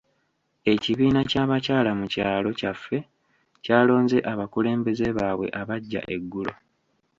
Ekibiina 0.73 1.21
ky'abakyala 1.29 1.91
mu 1.99 2.05
kyalo 2.13 2.49
kyaffe 2.59 2.97
kyalonze 3.63 4.17
abakulembeze 4.31 5.07
baabwe 5.17 5.47
abaggya 5.61 6.01
eggulo. 6.15 6.53